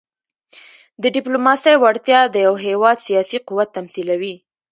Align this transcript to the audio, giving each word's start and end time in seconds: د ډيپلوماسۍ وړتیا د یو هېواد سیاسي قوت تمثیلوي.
د 1.01 1.03
ډيپلوماسۍ 1.15 1.75
وړتیا 1.79 2.19
د 2.29 2.35
یو 2.45 2.55
هېواد 2.65 2.97
سیاسي 3.07 3.37
قوت 3.47 3.69
تمثیلوي. 3.77 4.35